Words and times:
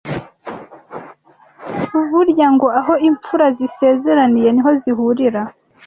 Burya 2.09 2.47
ngo 2.53 2.67
aho 2.79 2.93
imfura 3.09 3.45
zisezeraniye 3.57 4.49
niho 4.51 4.71
zihurira 4.81 5.41